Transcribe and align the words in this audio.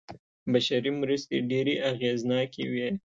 بشري 0.51 0.91
مرستې 1.01 1.37
ډېرې 1.49 1.75
اغېزناکې 1.91 2.63
وې. 2.71 2.87